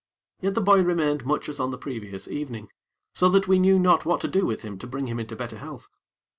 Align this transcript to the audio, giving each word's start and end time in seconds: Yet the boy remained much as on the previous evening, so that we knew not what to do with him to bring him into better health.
Yet 0.39 0.55
the 0.55 0.61
boy 0.61 0.81
remained 0.81 1.27
much 1.27 1.47
as 1.47 1.59
on 1.59 1.69
the 1.69 1.77
previous 1.77 2.27
evening, 2.27 2.71
so 3.13 3.29
that 3.29 3.47
we 3.47 3.59
knew 3.59 3.77
not 3.77 4.03
what 4.03 4.19
to 4.21 4.27
do 4.27 4.47
with 4.47 4.63
him 4.63 4.79
to 4.79 4.87
bring 4.87 5.05
him 5.05 5.19
into 5.19 5.35
better 5.35 5.59
health. 5.59 5.87